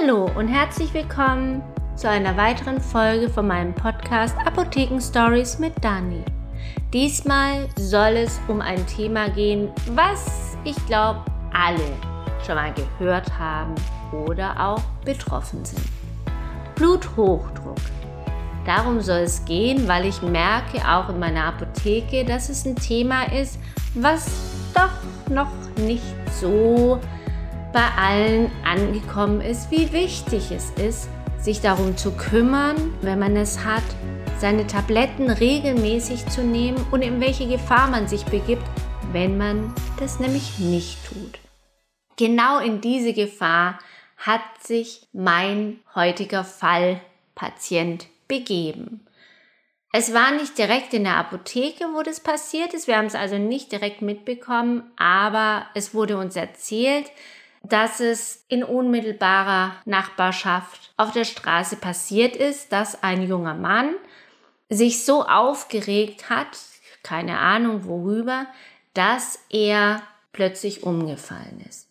Hallo 0.00 0.30
und 0.36 0.48
herzlich 0.48 0.94
willkommen 0.94 1.62
zu 1.94 2.08
einer 2.08 2.36
weiteren 2.36 2.80
Folge 2.80 3.28
von 3.28 3.46
meinem 3.46 3.74
Podcast 3.74 4.34
Apotheken 4.46 5.00
Stories 5.00 5.58
mit 5.58 5.72
Dani. 5.82 6.22
Diesmal 6.92 7.68
soll 7.76 8.16
es 8.16 8.40
um 8.48 8.60
ein 8.60 8.86
Thema 8.86 9.28
gehen, 9.28 9.68
was 9.94 10.56
ich 10.64 10.76
glaube 10.86 11.24
alle 11.52 11.84
schon 12.46 12.54
mal 12.54 12.72
gehört 12.72 13.38
haben 13.38 13.74
oder 14.26 14.58
auch 14.58 14.82
betroffen 15.04 15.64
sind. 15.64 15.84
Bluthochdruck. 16.76 17.80
Darum 18.64 19.00
soll 19.00 19.20
es 19.20 19.44
gehen, 19.44 19.86
weil 19.86 20.06
ich 20.06 20.22
merke 20.22 20.78
auch 20.88 21.08
in 21.10 21.18
meiner 21.18 21.44
Apotheke, 21.44 22.24
dass 22.24 22.48
es 22.48 22.64
ein 22.64 22.76
Thema 22.76 23.24
ist, 23.32 23.58
was 23.94 24.30
doch 24.72 25.28
noch 25.28 25.50
nicht 25.76 26.04
so 26.40 27.00
bei 27.72 27.86
allen 27.96 28.50
angekommen 28.64 29.40
ist, 29.40 29.70
wie 29.70 29.92
wichtig 29.92 30.50
es 30.50 30.70
ist, 30.70 31.08
sich 31.38 31.60
darum 31.60 31.96
zu 31.96 32.12
kümmern, 32.12 32.94
wenn 33.02 33.18
man 33.18 33.36
es 33.36 33.64
hat, 33.64 33.82
seine 34.38 34.66
Tabletten 34.66 35.30
regelmäßig 35.30 36.26
zu 36.26 36.42
nehmen 36.42 36.84
und 36.90 37.02
in 37.02 37.20
welche 37.20 37.46
Gefahr 37.46 37.88
man 37.88 38.08
sich 38.08 38.24
begibt, 38.24 38.64
wenn 39.12 39.38
man 39.38 39.74
das 39.98 40.18
nämlich 40.18 40.58
nicht 40.58 40.98
tut. 41.06 41.38
Genau 42.16 42.58
in 42.58 42.80
diese 42.80 43.12
Gefahr 43.12 43.78
hat 44.16 44.42
sich 44.62 45.06
mein 45.12 45.80
heutiger 45.94 46.44
Fallpatient 46.44 48.06
begeben. 48.28 49.06
Es 49.92 50.14
war 50.14 50.30
nicht 50.30 50.56
direkt 50.56 50.94
in 50.94 51.04
der 51.04 51.16
Apotheke, 51.16 51.86
wo 51.94 52.02
das 52.02 52.20
passiert 52.20 52.74
ist. 52.74 52.86
Wir 52.86 52.96
haben 52.96 53.06
es 53.06 53.16
also 53.16 53.38
nicht 53.38 53.72
direkt 53.72 54.02
mitbekommen, 54.02 54.84
aber 54.96 55.66
es 55.74 55.94
wurde 55.94 56.16
uns 56.16 56.36
erzählt, 56.36 57.10
dass 57.62 58.00
es 58.00 58.44
in 58.48 58.64
unmittelbarer 58.64 59.76
Nachbarschaft 59.84 60.92
auf 60.96 61.12
der 61.12 61.24
Straße 61.24 61.76
passiert 61.76 62.36
ist, 62.36 62.72
dass 62.72 63.02
ein 63.02 63.26
junger 63.26 63.54
Mann 63.54 63.94
sich 64.68 65.04
so 65.04 65.24
aufgeregt 65.24 66.30
hat, 66.30 66.58
keine 67.02 67.38
Ahnung 67.38 67.84
worüber, 67.84 68.46
dass 68.94 69.38
er 69.50 70.02
plötzlich 70.32 70.82
umgefallen 70.82 71.64
ist. 71.68 71.88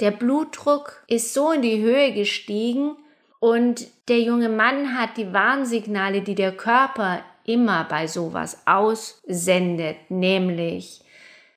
Der 0.00 0.10
Blutdruck 0.10 1.02
ist 1.08 1.32
so 1.32 1.52
in 1.52 1.62
die 1.62 1.80
Höhe 1.80 2.12
gestiegen 2.12 2.96
und 3.40 3.86
der 4.08 4.20
junge 4.20 4.48
Mann 4.48 4.98
hat 4.98 5.16
die 5.16 5.32
Warnsignale, 5.32 6.22
die 6.22 6.34
der 6.34 6.56
Körper 6.56 7.22
immer 7.44 7.84
bei 7.84 8.06
sowas 8.06 8.62
aussendet, 8.66 9.96
nämlich 10.10 11.00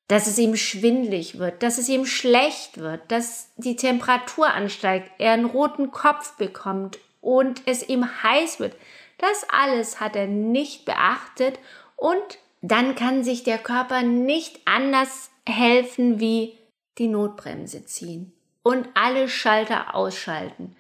dass 0.10 0.26
es 0.26 0.40
ihm 0.40 0.56
schwindlig 0.56 1.38
wird, 1.38 1.62
dass 1.62 1.78
es 1.78 1.88
ihm 1.88 2.06
schlecht 2.06 2.80
wird, 2.80 3.00
dass 3.12 3.52
die 3.58 3.76
Temperatur 3.76 4.48
ansteigt, 4.52 5.12
er 5.20 5.34
einen 5.34 5.46
roten 5.46 5.92
Kopf 5.92 6.36
bekommt 6.36 6.98
und 7.22 7.62
es 7.68 7.88
ihm 7.88 8.24
heiß 8.24 8.60
wird. 8.60 8.76
Das 9.20 9.46
alles 9.50 10.00
hat 10.00 10.16
er 10.16 10.26
nicht 10.26 10.84
beachtet 10.86 11.60
und 11.96 12.40
dann 12.62 12.96
kann 12.96 13.24
sich 13.24 13.44
der 13.44 13.60
Körper 13.60 14.02
nicht 14.02 14.60
anders 14.66 15.30
helfen 15.48 16.20
wie 16.20 16.58
die 16.98 17.08
Notbremse 17.08 17.86
ziehen 17.86 18.34
und 18.64 18.90
alle 18.96 19.30
Schalter 19.30 19.94
ausschalten, 19.94 20.76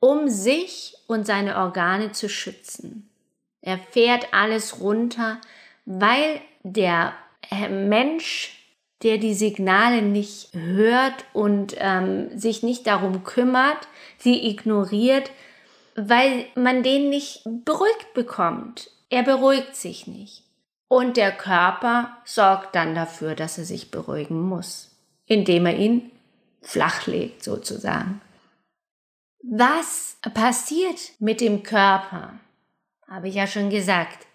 um 0.00 0.28
sich 0.28 0.96
und 1.06 1.24
seine 1.24 1.56
Organe 1.56 2.10
zu 2.10 2.28
schützen. 2.28 3.08
Er 3.60 3.78
fährt 3.78 4.34
alles 4.34 4.80
runter, 4.80 5.40
weil 5.84 6.40
der 6.64 7.14
Mensch 7.68 8.56
der 9.02 9.18
die 9.18 9.34
Signale 9.34 10.02
nicht 10.02 10.54
hört 10.54 11.26
und 11.32 11.74
ähm, 11.78 12.36
sich 12.38 12.62
nicht 12.62 12.86
darum 12.86 13.24
kümmert, 13.24 13.88
sie 14.18 14.48
ignoriert, 14.48 15.30
weil 15.96 16.46
man 16.54 16.82
den 16.82 17.10
nicht 17.10 17.42
beruhigt 17.44 18.14
bekommt. 18.14 18.90
Er 19.10 19.22
beruhigt 19.22 19.76
sich 19.76 20.06
nicht. 20.06 20.44
Und 20.88 21.16
der 21.16 21.32
Körper 21.32 22.16
sorgt 22.24 22.74
dann 22.74 22.94
dafür, 22.94 23.34
dass 23.34 23.58
er 23.58 23.64
sich 23.64 23.90
beruhigen 23.90 24.40
muss, 24.40 24.96
indem 25.26 25.66
er 25.66 25.76
ihn 25.76 26.10
flachlegt 26.62 27.42
sozusagen. 27.42 28.20
Was 29.42 30.16
passiert 30.34 31.12
mit 31.18 31.40
dem 31.40 31.62
Körper? 31.62 32.38
Habe 33.08 33.28
ich 33.28 33.34
ja 33.34 33.46
schon 33.46 33.70
gesagt. 33.70 34.26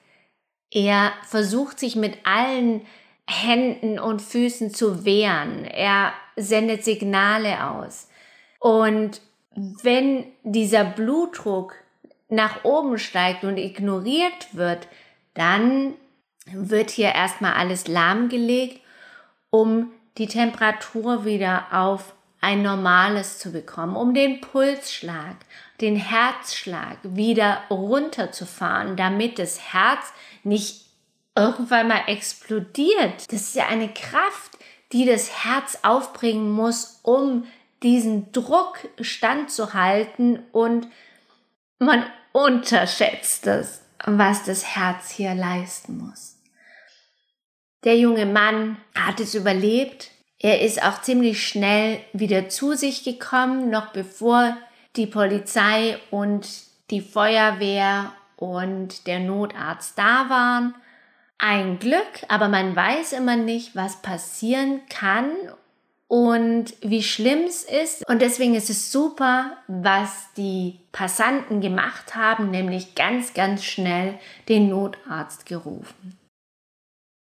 Er 0.70 1.12
versucht 1.26 1.80
sich 1.80 1.96
mit 1.96 2.18
allen 2.26 2.86
Händen 3.28 4.00
und 4.00 4.22
Füßen 4.22 4.74
zu 4.74 5.06
wehren. 5.06 5.66
Er 5.66 6.14
sendet 6.36 6.84
Signale 6.84 7.70
aus. 7.70 8.10
Und 8.60 9.22
wenn 9.56 10.26
dieser 10.44 10.84
Blutdruck 10.84 11.76
nach 12.30 12.64
oben 12.64 12.98
steigt 12.98 13.44
und 13.44 13.58
ignoriert 13.58 14.54
wird, 14.54 14.88
dann 15.34 15.94
wird 16.46 16.90
hier 16.90 17.14
erstmal 17.14 17.54
alles 17.54 17.88
lahmgelegt, 17.88 18.82
um 19.50 19.92
die 20.18 20.28
Temperatur 20.28 21.26
wieder 21.26 21.68
auf 21.72 22.14
ein 22.40 22.64
normales 22.64 23.38
zu 23.38 23.52
bekommen, 23.52 23.96
um 23.96 24.14
den 24.14 24.42
Pulsschlag, 24.42 25.36
den 25.80 25.96
Herzschlag 25.96 26.98
wieder 27.04 27.62
runterzufahren, 27.70 28.96
damit 28.96 29.38
das 29.38 29.74
Herz 29.74 30.12
nicht 30.44 30.86
irgendwann 31.36 31.88
mal 31.88 32.04
explodiert. 32.08 33.32
Das 33.32 33.42
ist 33.42 33.56
ja 33.56 33.68
eine 33.68 33.90
Kraft, 33.90 34.58
die 34.92 35.06
das 35.06 35.46
Herz 35.46 35.80
aufbringen 35.84 36.52
muss, 36.52 37.00
um 37.04 37.46
diesen 37.84 38.32
Druck 38.32 38.88
standzuhalten 39.00 40.44
und 40.52 40.88
man 41.80 42.06
unterschätzt 42.32 43.48
das, 43.48 43.82
was 44.06 44.44
das 44.44 44.76
Herz 44.76 45.10
hier 45.10 45.34
leisten 45.34 45.98
muss. 45.98 46.38
Der 47.84 47.98
junge 47.98 48.28
Mann 48.28 48.78
hat 48.94 49.20
es 49.20 49.34
überlebt. 49.34 50.12
Er 50.38 50.62
ist 50.62 50.84
auch 50.84 51.02
ziemlich 51.02 51.48
schnell 51.48 52.00
wieder 52.14 52.50
zu 52.50 52.76
sich 52.76 53.04
gekommen, 53.04 53.70
noch 53.70 53.92
bevor 53.92 54.56
die 54.96 55.08
Polizei 55.08 55.98
und 56.12 56.48
die 56.92 57.02
Feuerwehr 57.02 58.12
und 58.36 59.08
der 59.08 59.20
Notarzt 59.20 59.98
da 59.98 60.30
waren 60.30 60.76
ein 61.42 61.80
Glück, 61.80 62.24
aber 62.28 62.48
man 62.48 62.76
weiß 62.76 63.14
immer 63.14 63.36
nicht, 63.36 63.76
was 63.76 64.04
passieren 64.04 64.82
kann 64.90 65.32
und 66.08 66.76
wie 66.82 67.02
schlimm 67.02 67.46
es 67.46 67.64
ist. 67.64 68.08
Und 68.08 68.22
deswegen 68.22 68.54
ist 68.54 68.70
es 68.70 68.92
super, 68.92 69.58
was 69.68 70.32
die 70.38 70.80
Passanten 70.92 71.60
gemacht 71.60 72.16
haben, 72.16 72.52
nämlich 72.52 72.94
ganz, 72.94 73.34
ganz 73.34 73.64
schnell 73.64 74.20
den 74.50 74.70
Notarzt 74.70 75.48
gerufen. 75.48 76.20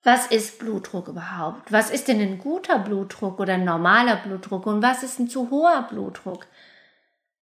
Was 0.04 0.28
ist 0.28 0.58
Blutdruck 0.58 1.10
überhaupt? 1.10 1.72
Was 1.72 1.92
ist 1.92 2.08
denn 2.08 2.20
ein 2.20 2.40
guter 2.40 2.80
Blutdruck 2.80 3.40
oder 3.40 3.54
ein 3.54 3.66
normaler 3.66 4.16
Blutdruck? 4.16 4.66
Und 4.66 4.82
was 4.82 5.04
ist 5.04 5.20
ein 5.20 5.28
zu 5.28 5.52
hoher 5.52 5.86
Blutdruck? 5.92 6.48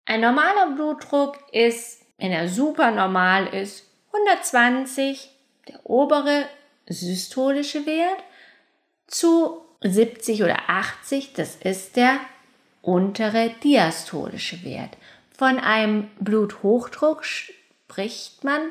Ein 0.05 0.21
normaler 0.21 0.75
Blutdruck 0.75 1.39
ist, 1.51 2.05
wenn 2.19 2.31
er 2.31 2.47
super 2.47 2.91
normal 2.91 3.47
ist, 3.47 3.89
120 4.13 5.32
der 5.67 5.85
obere 5.85 6.45
systolische 6.87 7.85
Wert, 7.85 8.23
zu 9.07 9.61
70 9.81 10.43
oder 10.43 10.69
80, 10.69 11.33
das 11.33 11.55
ist 11.55 11.95
der 11.95 12.19
untere 12.81 13.53
diastolische 13.63 14.63
Wert. 14.63 14.97
Von 15.35 15.59
einem 15.59 16.09
Bluthochdruck 16.19 17.25
spricht 17.25 18.43
man 18.43 18.61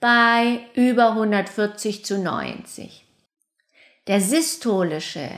bei 0.00 0.60
über 0.74 1.10
140 1.10 2.04
zu 2.04 2.18
90. 2.18 3.04
Der 4.06 4.20
systolische 4.20 5.28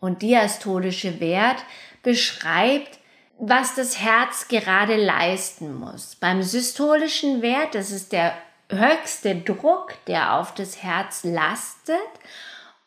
und 0.00 0.22
diastolische 0.22 1.20
Wert 1.20 1.58
beschreibt, 2.02 2.98
was 3.38 3.74
das 3.74 4.00
Herz 4.00 4.48
gerade 4.48 4.96
leisten 4.96 5.74
muss. 5.74 6.16
Beim 6.16 6.42
systolischen 6.42 7.42
Wert, 7.42 7.74
das 7.74 7.90
ist 7.90 8.12
der 8.12 8.34
höchste 8.68 9.36
Druck, 9.36 9.94
der 10.06 10.34
auf 10.34 10.54
das 10.54 10.82
Herz 10.82 11.24
lastet 11.24 11.96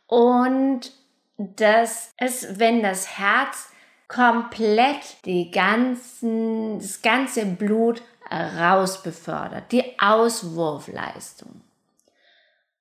und 0.07 0.91
dass 1.37 2.13
es, 2.17 2.59
wenn 2.59 2.83
das 2.83 3.17
Herz 3.17 3.71
komplett 4.07 5.23
die 5.25 5.51
ganzen, 5.51 6.79
das 6.79 7.01
ganze 7.01 7.45
Blut 7.45 8.01
rausbefördert, 8.29 9.71
die 9.71 9.99
Auswurfleistung. 9.99 11.61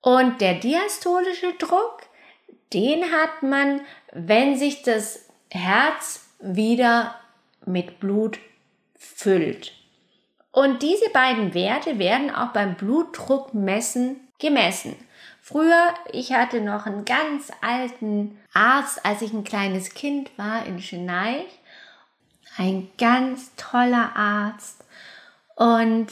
Und 0.01 0.41
der 0.41 0.55
diastolische 0.55 1.55
Druck, 1.55 2.03
den 2.73 3.05
hat 3.05 3.43
man, 3.43 3.81
wenn 4.13 4.57
sich 4.57 4.83
das 4.83 5.29
Herz 5.51 6.27
wieder 6.41 7.15
mit 7.65 8.01
Blut 8.01 8.39
füllt. 8.97 9.78
Und 10.59 10.83
diese 10.83 11.09
beiden 11.11 11.55
Werte 11.55 12.01
werden 12.01 12.35
auch 12.35 12.49
beim 12.49 12.75
Blutdruckmessen 12.75 14.29
gemessen. 14.41 14.97
Früher, 15.41 15.95
ich 16.11 16.33
hatte 16.33 16.61
noch 16.61 16.85
einen 16.85 17.05
ganz 17.05 17.53
alten 17.61 18.37
Arzt, 18.53 19.07
als 19.07 19.23
ich 19.23 19.33
ein 19.33 19.45
kleines 19.45 19.95
Kind 19.95 20.37
war 20.37 20.67
in 20.67 20.79
Chennai, 20.79 21.45
ein 22.57 22.91
ganz 22.99 23.53
toller 23.55 24.17
Arzt 24.17 24.85
und 25.55 26.09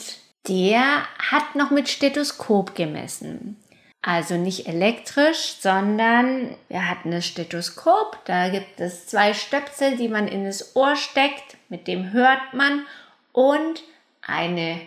der 0.47 1.01
hat 1.19 1.55
noch 1.55 1.69
mit 1.69 1.89
Stethoskop 1.89 2.73
gemessen. 2.73 3.61
Also 4.01 4.35
nicht 4.35 4.65
elektrisch, 4.65 5.57
sondern 5.59 6.55
wir 6.69 6.89
hatten 6.89 7.11
das 7.11 7.25
Stethoskop. 7.25 8.19
Da 8.23 8.47
gibt 8.47 8.79
es 8.79 9.07
zwei 9.07 9.33
Stöpsel, 9.33 9.97
die 9.97 10.07
man 10.07 10.29
in 10.29 10.45
das 10.45 10.73
Ohr 10.77 10.95
steckt. 10.95 11.57
Mit 11.67 11.89
dem 11.89 12.13
hört 12.13 12.53
man. 12.53 12.85
Und 13.33 13.83
eine, 14.27 14.79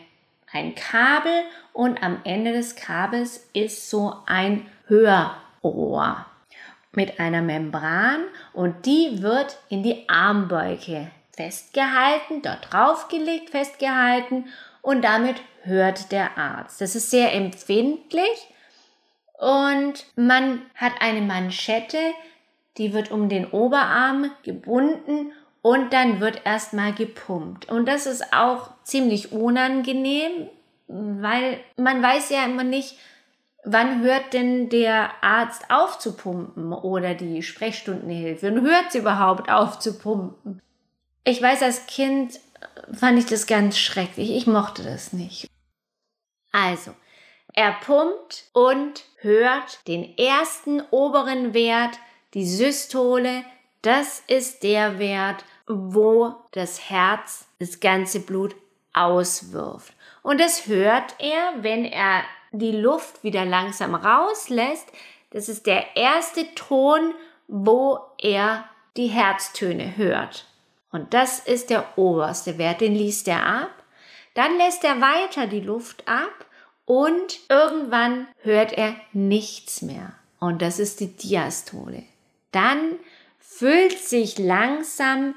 ein 0.53 0.75
Kabel. 0.75 1.43
Und 1.73 2.03
am 2.03 2.21
Ende 2.25 2.53
des 2.53 2.77
Kabels 2.77 3.49
ist 3.53 3.91
so 3.91 4.15
ein 4.27 4.67
Hörrohr 4.87 6.27
mit 6.93 7.19
einer 7.19 7.43
Membran. 7.43 8.21
Und 8.53 8.87
die 8.87 9.23
wird 9.23 9.59
in 9.69 9.83
die 9.83 10.09
Armbeuge 10.09 11.11
festgehalten, 11.33 12.43
dort 12.43 12.73
draufgelegt, 12.73 13.51
festgehalten. 13.51 14.47
Und 14.83 15.03
damit 15.03 15.37
hört 15.63 16.13
der 16.13 16.39
Arzt. 16.39 16.81
Das 16.81 16.95
ist 16.95 17.11
sehr 17.11 17.35
empfindlich 17.35 18.49
und 19.41 20.05
man 20.17 20.61
hat 20.75 20.93
eine 21.01 21.23
Manschette, 21.23 21.97
die 22.77 22.93
wird 22.93 23.11
um 23.11 23.31
den 23.31 23.47
Oberarm 23.47 24.31
gebunden 24.43 25.33
und 25.63 25.93
dann 25.93 26.21
wird 26.21 26.45
erstmal 26.45 26.95
gepumpt. 26.95 27.69
Und 27.69 27.87
das 27.87 28.07
ist 28.07 28.33
auch 28.33 28.71
ziemlich 28.83 29.33
unangenehm, 29.33 30.49
weil 30.89 31.61
man 31.77 32.03
weiß 32.03 32.31
ja 32.31 32.45
immer 32.45 32.65
nicht, 32.65 32.97
wann 33.65 34.03
hört 34.03 34.33
denn 34.33 34.69
der 34.69 35.11
Arzt 35.23 35.71
auf 35.71 35.99
zu 35.99 36.17
pumpen 36.17 36.73
oder 36.73 37.15
die 37.15 37.43
Sprechstundenhilfe 37.43 38.49
und 38.49 38.63
hört 38.63 38.93
sie 38.93 38.99
überhaupt 38.99 39.51
auf 39.51 39.79
zu 39.79 39.99
pumpen. 39.99 40.61
Ich 41.25 41.43
weiß, 41.43 41.63
als 41.63 41.87
Kind 41.87 42.41
fand 42.93 43.19
ich 43.19 43.27
das 43.27 43.47
ganz 43.47 43.79
schrecklich. 43.79 44.31
Ich 44.31 44.47
mochte 44.47 44.83
das 44.83 45.13
nicht. 45.13 45.49
Also, 46.53 46.93
er 47.53 47.73
pumpt 47.73 48.45
und 48.53 49.05
hört 49.19 49.87
den 49.87 50.17
ersten 50.17 50.83
oberen 50.91 51.53
Wert, 51.55 51.99
die 52.35 52.47
Systole. 52.47 53.45
Das 53.83 54.23
ist 54.27 54.63
der 54.63 54.99
Wert, 54.99 55.45
wo 55.67 56.35
das 56.53 56.91
Herz 56.91 57.47
das 57.59 57.81
ganze 57.81 58.21
Blut 58.21 58.55
auswirft. 58.93 59.93
Und 60.23 60.41
das 60.41 60.67
hört 60.67 61.15
er, 61.19 61.63
wenn 61.63 61.85
er 61.85 62.23
die 62.53 62.73
Luft 62.73 63.23
wieder 63.23 63.45
langsam 63.45 63.95
rauslässt. 63.95 64.91
Das 65.31 65.49
ist 65.49 65.67
der 65.67 65.97
erste 65.97 66.55
Ton, 66.55 67.15
wo 67.49 68.01
er 68.19 68.65
die 68.97 69.07
Herztöne 69.07 69.97
hört. 69.97 70.47
Und 70.93 71.15
das 71.15 71.39
ist 71.39 71.71
der 71.71 71.97
oberste 71.97 72.59
Wert, 72.59 72.81
den 72.81 72.95
liest 72.95 73.29
er 73.29 73.47
ab. 73.47 73.71
Dann 74.35 74.57
lässt 74.59 74.85
er 74.85 75.01
weiter 75.01 75.47
die 75.47 75.61
Luft 75.61 76.07
ab 76.07 76.47
und 76.85 77.39
irgendwann 77.49 78.27
hört 78.43 78.73
er 78.73 78.97
nichts 79.13 79.83
mehr. 79.83 80.13
Und 80.41 80.63
das 80.63 80.79
ist 80.79 81.01
die 81.01 81.17
Diastole. 81.17 82.03
Dann 82.51 82.99
füllt 83.61 83.99
sich 83.99 84.39
langsam 84.39 85.35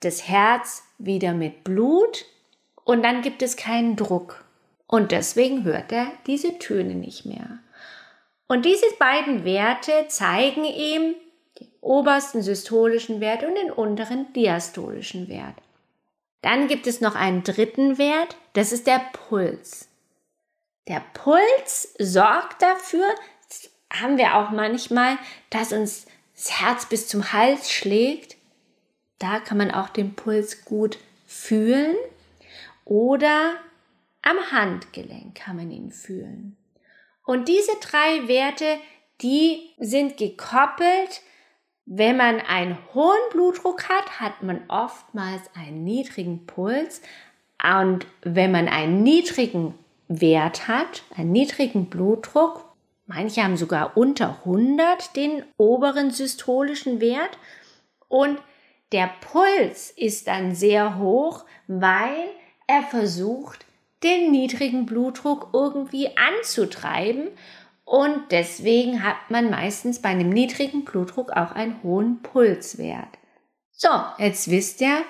das 0.00 0.28
Herz 0.28 0.82
wieder 0.98 1.32
mit 1.32 1.64
Blut 1.64 2.26
und 2.84 3.02
dann 3.02 3.22
gibt 3.22 3.40
es 3.40 3.56
keinen 3.56 3.96
Druck. 3.96 4.44
Und 4.86 5.12
deswegen 5.12 5.64
hört 5.64 5.90
er 5.90 6.12
diese 6.26 6.58
Töne 6.58 6.94
nicht 6.94 7.24
mehr. 7.24 7.60
Und 8.48 8.66
diese 8.66 8.84
beiden 8.98 9.46
Werte 9.46 9.92
zeigen 10.08 10.66
ihm 10.66 11.14
den 11.58 11.68
obersten 11.80 12.42
systolischen 12.42 13.22
Wert 13.22 13.44
und 13.44 13.54
den 13.54 13.70
unteren 13.70 14.30
diastolischen 14.34 15.28
Wert. 15.28 15.56
Dann 16.42 16.68
gibt 16.68 16.86
es 16.86 17.00
noch 17.00 17.14
einen 17.14 17.44
dritten 17.44 17.96
Wert, 17.96 18.36
das 18.52 18.72
ist 18.72 18.86
der 18.86 19.00
Puls. 19.14 19.88
Der 20.86 21.02
Puls 21.14 21.94
sorgt 21.98 22.60
dafür, 22.60 23.06
haben 23.90 24.18
wir 24.18 24.34
auch 24.34 24.50
manchmal, 24.50 25.16
dass 25.48 25.72
uns 25.72 26.04
das 26.34 26.60
Herz 26.60 26.86
bis 26.86 27.08
zum 27.08 27.32
Hals 27.32 27.70
schlägt. 27.70 28.36
Da 29.18 29.38
kann 29.40 29.58
man 29.58 29.70
auch 29.70 29.88
den 29.88 30.14
Puls 30.14 30.64
gut 30.64 30.98
fühlen. 31.26 31.96
Oder 32.84 33.54
am 34.22 34.36
Handgelenk 34.50 35.34
kann 35.34 35.56
man 35.56 35.70
ihn 35.70 35.90
fühlen. 35.90 36.56
Und 37.24 37.48
diese 37.48 37.72
drei 37.80 38.28
Werte, 38.28 38.78
die 39.22 39.70
sind 39.78 40.16
gekoppelt. 40.16 41.22
Wenn 41.86 42.16
man 42.16 42.40
einen 42.40 42.78
hohen 42.94 43.30
Blutdruck 43.30 43.88
hat, 43.88 44.20
hat 44.20 44.42
man 44.42 44.62
oftmals 44.68 45.42
einen 45.54 45.84
niedrigen 45.84 46.46
Puls. 46.46 47.00
Und 47.62 48.06
wenn 48.22 48.52
man 48.52 48.68
einen 48.68 49.02
niedrigen 49.02 49.74
Wert 50.08 50.68
hat, 50.68 51.02
einen 51.16 51.32
niedrigen 51.32 51.86
Blutdruck, 51.86 52.63
manche 53.06 53.42
haben 53.42 53.56
sogar 53.56 53.96
unter 53.96 54.38
100 54.44 55.16
den 55.16 55.44
oberen 55.56 56.10
systolischen 56.10 57.00
Wert 57.00 57.38
und 58.08 58.38
der 58.92 59.10
Puls 59.20 59.90
ist 59.90 60.28
dann 60.28 60.54
sehr 60.54 60.98
hoch, 60.98 61.44
weil 61.66 62.28
er 62.66 62.82
versucht, 62.82 63.66
den 64.02 64.30
niedrigen 64.30 64.86
Blutdruck 64.86 65.48
irgendwie 65.52 66.10
anzutreiben 66.16 67.28
und 67.84 68.30
deswegen 68.30 69.02
hat 69.02 69.16
man 69.30 69.50
meistens 69.50 70.00
bei 70.00 70.10
einem 70.10 70.28
niedrigen 70.28 70.84
Blutdruck 70.84 71.32
auch 71.32 71.52
einen 71.52 71.82
hohen 71.82 72.22
Pulswert. 72.22 73.18
So, 73.72 73.88
jetzt 74.18 74.50
wisst 74.50 74.80
ihr, 74.80 75.02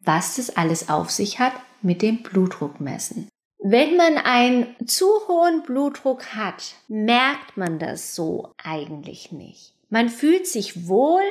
was 0.00 0.36
das 0.36 0.56
alles 0.56 0.88
auf 0.88 1.10
sich 1.10 1.38
hat 1.38 1.52
mit 1.80 2.02
dem 2.02 2.22
Blutdruckmessen. 2.22 3.28
Wenn 3.64 3.96
man 3.96 4.18
einen 4.18 4.74
zu 4.88 5.06
hohen 5.28 5.62
Blutdruck 5.62 6.34
hat, 6.34 6.74
merkt 6.88 7.56
man 7.56 7.78
das 7.78 8.16
so 8.16 8.52
eigentlich 8.62 9.30
nicht. 9.30 9.72
Man 9.88 10.08
fühlt 10.08 10.48
sich 10.48 10.88
wohl 10.88 11.22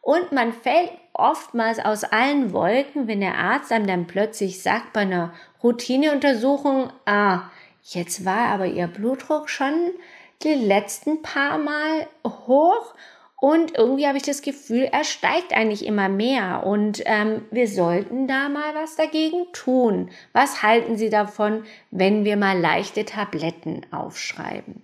und 0.00 0.30
man 0.30 0.52
fällt 0.52 0.92
oftmals 1.12 1.80
aus 1.80 2.04
allen 2.04 2.52
Wolken, 2.52 3.08
wenn 3.08 3.20
der 3.20 3.38
Arzt 3.38 3.72
einem 3.72 3.88
dann 3.88 4.06
plötzlich 4.06 4.62
sagt 4.62 4.92
bei 4.92 5.00
einer 5.00 5.32
Routineuntersuchung, 5.64 6.92
ah, 7.06 7.50
jetzt 7.82 8.24
war 8.24 8.48
aber 8.50 8.66
Ihr 8.66 8.86
Blutdruck 8.86 9.50
schon 9.50 9.90
die 10.44 10.54
letzten 10.54 11.22
paar 11.22 11.58
Mal 11.58 12.06
hoch 12.24 12.94
und 13.40 13.74
irgendwie 13.76 14.06
habe 14.06 14.18
ich 14.18 14.22
das 14.22 14.42
Gefühl, 14.42 14.82
er 14.92 15.02
steigt 15.02 15.54
eigentlich 15.54 15.86
immer 15.86 16.10
mehr. 16.10 16.66
Und 16.66 17.02
ähm, 17.06 17.46
wir 17.50 17.68
sollten 17.68 18.28
da 18.28 18.50
mal 18.50 18.74
was 18.74 18.96
dagegen 18.96 19.50
tun. 19.54 20.10
Was 20.34 20.62
halten 20.62 20.98
Sie 20.98 21.08
davon, 21.08 21.64
wenn 21.90 22.26
wir 22.26 22.36
mal 22.36 22.60
leichte 22.60 23.06
Tabletten 23.06 23.86
aufschreiben? 23.90 24.82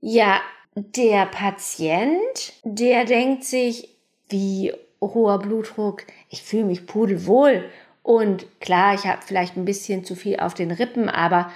Ja, 0.00 0.40
der 0.76 1.26
Patient, 1.26 2.52
der 2.62 3.04
denkt 3.04 3.42
sich, 3.42 3.88
wie 4.28 4.72
hoher 5.00 5.40
Blutdruck, 5.40 6.06
ich 6.30 6.42
fühle 6.42 6.64
mich 6.64 6.86
pudelwohl. 6.86 7.68
Und 8.04 8.46
klar, 8.60 8.94
ich 8.94 9.04
habe 9.04 9.20
vielleicht 9.20 9.56
ein 9.56 9.64
bisschen 9.64 10.04
zu 10.04 10.14
viel 10.14 10.38
auf 10.38 10.54
den 10.54 10.70
Rippen, 10.70 11.08
aber 11.08 11.50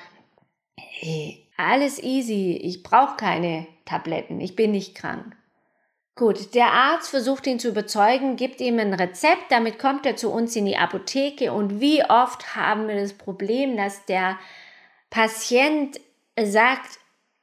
hey, 0.77 1.47
alles 1.57 2.03
easy, 2.03 2.59
ich 2.61 2.83
brauche 2.83 3.17
keine 3.17 3.69
Tabletten, 3.85 4.41
ich 4.41 4.57
bin 4.57 4.73
nicht 4.73 4.97
krank. 4.97 5.37
Gut, 6.19 6.55
der 6.55 6.73
Arzt 6.73 7.11
versucht 7.11 7.47
ihn 7.47 7.59
zu 7.59 7.69
überzeugen, 7.69 8.37
gibt 8.37 8.63
ihm 8.63 8.79
ein 8.79 8.95
Rezept, 8.95 9.51
damit 9.51 9.79
kommt 9.79 10.07
er 10.07 10.17
zu 10.17 10.31
uns 10.31 10.57
in 10.57 10.65
die 10.65 10.79
Apotheke 10.79 11.53
und 11.53 11.79
wie 11.79 12.03
oft 12.03 12.57
haben 12.57 12.89
wir 12.89 12.99
das 12.99 13.13
Problem, 13.13 13.77
dass 13.77 14.07
der 14.07 14.39
Patient 15.11 16.01
sagt, 16.43 16.99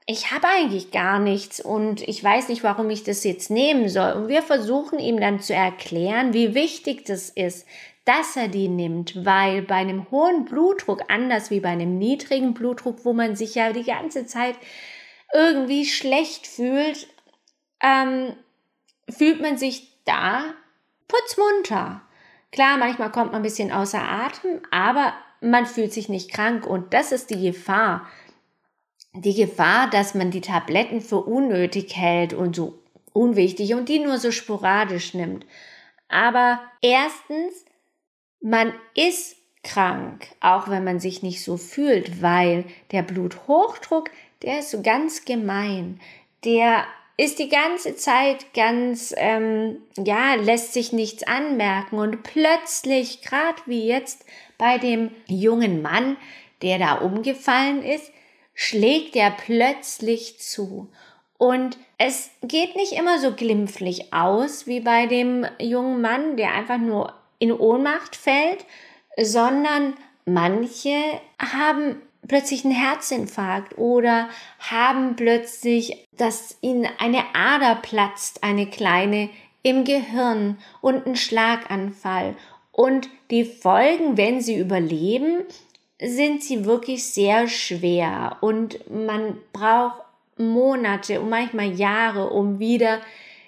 ich 0.08 0.32
habe 0.32 0.48
eigentlich 0.48 0.90
gar 0.90 1.20
nichts 1.20 1.62
und 1.62 2.02
ich 2.02 2.24
weiß 2.24 2.50
nicht, 2.50 2.64
warum 2.64 2.90
ich 2.90 3.04
das 3.04 3.24
jetzt 3.24 3.52
nehmen 3.52 3.90
soll. 3.90 4.14
Und 4.14 4.28
wir 4.28 4.42
versuchen 4.42 4.98
ihm 4.98 5.20
dann 5.20 5.40
zu 5.40 5.54
erklären, 5.54 6.34
wie 6.34 6.56
wichtig 6.56 7.06
das 7.06 7.30
ist, 7.30 7.68
dass 8.06 8.36
er 8.36 8.48
die 8.48 8.70
nimmt, 8.70 9.24
weil 9.24 9.62
bei 9.62 9.76
einem 9.76 10.10
hohen 10.10 10.46
Blutdruck, 10.46 11.04
anders 11.10 11.52
wie 11.52 11.60
bei 11.60 11.70
einem 11.70 12.00
niedrigen 12.00 12.56
Blutdruck, 12.56 13.06
wo 13.06 13.14
man 13.14 13.36
sich 13.36 13.54
ja 13.54 13.72
die 13.72 13.84
ganze 13.84 14.26
Zeit 14.26 14.56
irgendwie 15.32 15.86
schlecht 15.86 16.48
fühlt, 16.48 17.08
ähm, 17.82 18.34
fühlt 19.10 19.42
man 19.42 19.58
sich 19.58 19.88
da 20.06 20.54
putzmunter. 21.08 22.02
Klar, 22.52 22.78
manchmal 22.78 23.12
kommt 23.12 23.32
man 23.32 23.42
ein 23.42 23.44
bisschen 23.44 23.72
außer 23.72 24.02
Atem, 24.02 24.62
aber 24.72 25.14
man 25.42 25.66
fühlt 25.66 25.92
sich 25.92 26.10
nicht 26.10 26.32
krank 26.32 26.66
und 26.66 26.94
das 26.94 27.12
ist 27.12 27.30
die 27.30 27.42
Gefahr. 27.42 28.08
Die 29.14 29.36
Gefahr, 29.36 29.90
dass 29.90 30.16
man 30.16 30.32
die 30.32 30.42
Tabletten 30.42 31.02
für 31.02 31.22
unnötig 31.22 31.96
hält 31.96 32.34
und 32.34 32.56
so 32.56 32.80
unwichtig 33.12 33.74
und 33.76 33.90
die 33.90 34.00
nur 34.00 34.18
so 34.18 34.32
sporadisch 34.32 35.14
nimmt. 35.14 35.46
Aber 36.08 36.60
erstens, 36.82 37.66
man 38.42 38.74
ist 38.96 39.36
krank, 39.64 40.28
auch 40.40 40.68
wenn 40.68 40.84
man 40.84 41.00
sich 41.00 41.24
nicht 41.24 41.44
so 41.44 41.58
fühlt, 41.58 42.22
weil 42.22 42.66
der 42.92 43.02
Bluthochdruck, 43.02 44.10
der 44.42 44.60
ist 44.60 44.72
so 44.72 44.82
ganz 44.82 45.26
gemein. 45.26 46.00
Der 46.44 46.86
ist 47.18 47.40
die 47.40 47.50
ganze 47.50 47.96
Zeit 47.96 48.54
ganz, 48.54 49.14
ähm, 49.18 49.78
ja, 49.98 50.36
lässt 50.36 50.74
sich 50.74 50.94
nichts 50.94 51.24
anmerken 51.24 52.00
und 52.00 52.24
plötzlich, 52.24 53.22
gerade 53.22 53.62
wie 53.66 53.86
jetzt 53.88 54.26
bei 54.58 54.78
dem 54.78 55.12
jungen 55.28 55.82
Mann, 55.82 56.18
der 56.62 56.80
da 56.80 56.96
umgefallen 56.96 57.84
ist, 57.84 58.12
schlägt 58.56 59.16
er 59.16 59.32
plötzlich 59.32 60.40
zu. 60.40 60.90
Und 61.38 61.78
es 61.98 62.32
geht 62.42 62.76
nicht 62.76 62.94
immer 62.94 63.20
so 63.20 63.34
glimpflich 63.34 64.14
aus 64.14 64.66
wie 64.66 64.80
bei 64.80 65.06
dem 65.06 65.46
jungen 65.60 66.02
Mann, 66.02 66.38
der 66.38 66.54
einfach 66.54 66.78
nur 66.78 67.14
in 67.38 67.52
Ohnmacht 67.52 68.16
fällt, 68.16 68.66
sondern 69.22 69.94
manche 70.26 70.96
haben 71.38 72.02
plötzlich 72.28 72.64
einen 72.66 72.74
Herzinfarkt 72.74 73.78
oder 73.78 74.30
haben 74.60 75.16
plötzlich, 75.16 76.08
dass 76.18 76.58
ihnen 76.62 76.88
eine 76.98 77.24
Ader 77.34 77.76
platzt, 77.76 78.44
eine 78.44 78.68
kleine 78.68 79.30
im 79.62 79.84
Gehirn 79.84 80.58
und 80.82 81.06
einen 81.06 81.16
Schlaganfall. 81.16 82.36
Und 82.72 83.10
die 83.32 83.46
Folgen, 83.46 84.18
wenn 84.18 84.42
sie 84.42 84.58
überleben, 84.58 85.44
sind 86.02 86.44
sie 86.44 86.66
wirklich 86.66 87.06
sehr 87.06 87.48
schwer 87.48 88.38
und 88.42 88.90
man 88.92 89.38
braucht 89.54 90.02
Monate 90.38 91.22
und 91.22 91.30
manchmal 91.30 91.72
Jahre, 91.74 92.30
um 92.30 92.60
wieder 92.60 93.00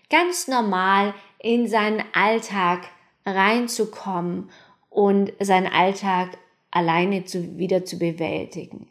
ganz 0.10 0.48
normal 0.48 1.14
in 1.40 1.68
seinen 1.68 2.04
Alltag 2.14 2.88
reinzukommen 3.26 4.50
und 4.90 5.34
seinen 5.40 5.68
Alltag 5.68 6.38
alleine 6.76 7.26
zu, 7.26 7.58
wieder 7.58 7.86
zu 7.86 7.98
bewältigen. 7.98 8.88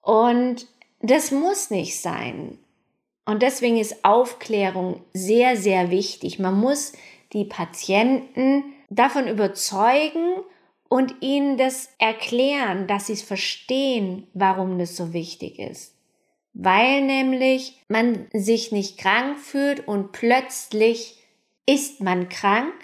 Und 0.00 0.66
das 1.00 1.30
muss 1.30 1.70
nicht 1.70 2.00
sein. 2.00 2.58
Und 3.26 3.42
deswegen 3.42 3.76
ist 3.76 4.04
Aufklärung 4.04 5.02
sehr, 5.12 5.56
sehr 5.56 5.90
wichtig. 5.90 6.38
Man 6.38 6.58
muss 6.58 6.92
die 7.32 7.44
Patienten 7.44 8.64
davon 8.90 9.28
überzeugen 9.28 10.42
und 10.88 11.14
ihnen 11.20 11.56
das 11.56 11.90
erklären, 11.98 12.86
dass 12.86 13.06
sie 13.06 13.14
es 13.14 13.22
verstehen, 13.22 14.26
warum 14.34 14.78
das 14.78 14.96
so 14.96 15.12
wichtig 15.12 15.58
ist. 15.58 15.94
Weil 16.52 17.02
nämlich 17.02 17.82
man 17.88 18.28
sich 18.32 18.72
nicht 18.72 18.98
krank 18.98 19.38
fühlt 19.38 19.88
und 19.88 20.12
plötzlich 20.12 21.18
ist 21.66 22.00
man 22.00 22.28
krank 22.28 22.74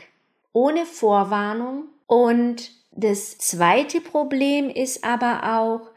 ohne 0.52 0.86
Vorwarnung 0.86 1.84
und 2.06 2.79
das 2.92 3.38
zweite 3.38 4.00
Problem 4.00 4.68
ist 4.68 5.04
aber 5.04 5.59
auch, 5.59 5.90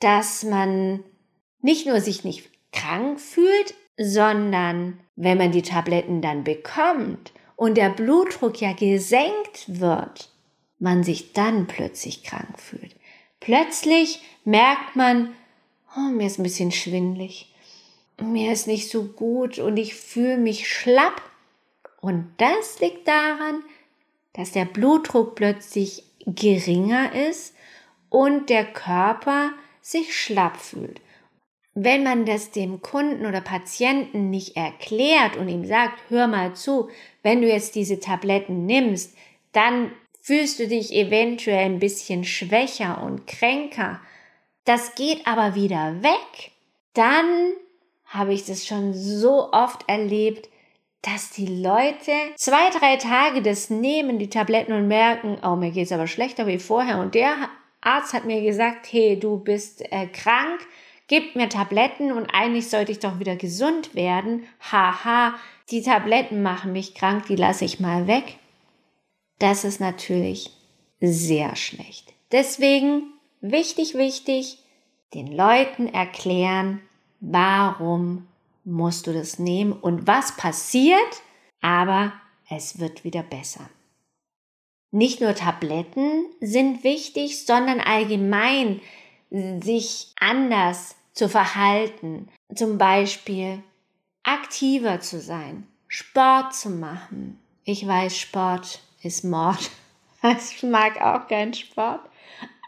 dass 0.00 0.42
man 0.42 1.04
nicht 1.60 1.86
nur 1.86 2.00
sich 2.00 2.24
nicht 2.24 2.50
krank 2.72 3.20
fühlt, 3.20 3.74
sondern 3.96 5.00
wenn 5.16 5.38
man 5.38 5.52
die 5.52 5.62
Tabletten 5.62 6.20
dann 6.20 6.44
bekommt 6.44 7.32
und 7.56 7.76
der 7.76 7.90
Blutdruck 7.90 8.60
ja 8.60 8.72
gesenkt 8.72 9.80
wird, 9.80 10.28
man 10.78 11.04
sich 11.04 11.32
dann 11.32 11.66
plötzlich 11.66 12.24
krank 12.24 12.58
fühlt. 12.58 12.96
Plötzlich 13.40 14.20
merkt 14.44 14.96
man, 14.96 15.32
oh, 15.96 16.10
mir 16.10 16.26
ist 16.26 16.38
ein 16.38 16.42
bisschen 16.42 16.72
schwindlig, 16.72 17.54
mir 18.20 18.52
ist 18.52 18.66
nicht 18.66 18.90
so 18.90 19.04
gut 19.04 19.58
und 19.58 19.76
ich 19.76 19.94
fühle 19.94 20.36
mich 20.36 20.68
schlapp. 20.68 21.22
Und 22.00 22.32
das 22.38 22.80
liegt 22.80 23.08
daran, 23.08 23.62
dass 24.34 24.52
der 24.52 24.64
Blutdruck 24.64 25.34
plötzlich 25.34 26.04
geringer 26.26 27.14
ist 27.28 27.54
und 28.08 28.50
der 28.50 28.64
Körper 28.64 29.52
sich 29.80 30.16
schlapp 30.16 30.56
fühlt. 30.56 31.00
Wenn 31.74 32.04
man 32.04 32.24
das 32.24 32.52
dem 32.52 32.82
Kunden 32.82 33.26
oder 33.26 33.40
Patienten 33.40 34.30
nicht 34.30 34.56
erklärt 34.56 35.36
und 35.36 35.48
ihm 35.48 35.66
sagt, 35.66 35.98
hör 36.08 36.28
mal 36.28 36.54
zu, 36.54 36.88
wenn 37.22 37.42
du 37.42 37.48
jetzt 37.48 37.74
diese 37.74 37.98
Tabletten 37.98 38.64
nimmst, 38.64 39.16
dann 39.52 39.90
fühlst 40.20 40.60
du 40.60 40.68
dich 40.68 40.92
eventuell 40.94 41.64
ein 41.64 41.80
bisschen 41.80 42.24
schwächer 42.24 43.02
und 43.02 43.26
kränker. 43.26 44.00
Das 44.64 44.94
geht 44.94 45.26
aber 45.26 45.54
wieder 45.54 46.02
weg. 46.02 46.52
Dann 46.94 47.52
habe 48.06 48.32
ich 48.32 48.46
das 48.46 48.66
schon 48.66 48.94
so 48.94 49.52
oft 49.52 49.88
erlebt, 49.88 50.48
dass 51.04 51.30
die 51.30 51.46
Leute 51.46 52.12
zwei, 52.36 52.70
drei 52.70 52.96
Tage 52.96 53.42
das 53.42 53.68
nehmen, 53.68 54.18
die 54.18 54.30
Tabletten 54.30 54.72
und 54.72 54.88
merken, 54.88 55.36
oh, 55.42 55.54
mir 55.54 55.70
geht's 55.70 55.92
aber 55.92 56.06
schlechter 56.06 56.46
wie 56.46 56.58
vorher. 56.58 56.98
Und 56.98 57.14
der 57.14 57.50
Arzt 57.82 58.14
hat 58.14 58.24
mir 58.24 58.40
gesagt, 58.40 58.90
hey, 58.90 59.18
du 59.20 59.38
bist 59.38 59.82
äh, 59.92 60.06
krank, 60.06 60.66
gib 61.06 61.36
mir 61.36 61.50
Tabletten 61.50 62.10
und 62.10 62.30
eigentlich 62.32 62.70
sollte 62.70 62.92
ich 62.92 63.00
doch 63.00 63.18
wieder 63.18 63.36
gesund 63.36 63.94
werden. 63.94 64.46
Haha, 64.72 65.34
die 65.70 65.82
Tabletten 65.82 66.42
machen 66.42 66.72
mich 66.72 66.94
krank, 66.94 67.26
die 67.26 67.36
lasse 67.36 67.66
ich 67.66 67.80
mal 67.80 68.06
weg. 68.06 68.38
Das 69.38 69.64
ist 69.64 69.80
natürlich 69.80 70.52
sehr 71.00 71.54
schlecht. 71.54 72.14
Deswegen 72.32 73.02
wichtig, 73.42 73.94
wichtig, 73.94 74.58
den 75.12 75.26
Leuten 75.26 75.86
erklären, 75.86 76.80
warum 77.20 78.26
musst 78.64 79.06
du 79.06 79.12
das 79.12 79.38
nehmen 79.38 79.72
und 79.72 80.06
was 80.06 80.36
passiert, 80.36 81.22
aber 81.60 82.12
es 82.48 82.78
wird 82.78 83.04
wieder 83.04 83.22
besser. 83.22 83.68
Nicht 84.90 85.20
nur 85.20 85.34
Tabletten 85.34 86.26
sind 86.40 86.84
wichtig, 86.84 87.44
sondern 87.44 87.80
allgemein 87.80 88.80
sich 89.30 90.12
anders 90.20 90.94
zu 91.12 91.28
verhalten. 91.28 92.28
Zum 92.54 92.78
Beispiel 92.78 93.62
aktiver 94.22 95.00
zu 95.00 95.20
sein, 95.20 95.66
Sport 95.88 96.54
zu 96.54 96.70
machen. 96.70 97.40
Ich 97.64 97.86
weiß, 97.86 98.16
Sport 98.16 98.80
ist 99.02 99.24
Mord. 99.24 99.70
Ich 100.22 100.62
mag 100.62 101.02
auch 101.02 101.28
keinen 101.28 101.52
Sport. 101.52 102.00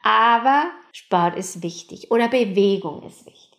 Aber 0.02 0.70
Sport 0.92 1.38
ist 1.38 1.62
wichtig 1.62 2.10
oder 2.10 2.28
Bewegung 2.28 3.02
ist 3.04 3.24
wichtig. 3.24 3.58